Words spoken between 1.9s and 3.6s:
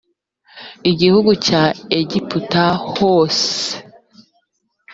egiputa hose